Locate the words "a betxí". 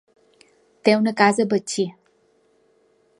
1.47-1.87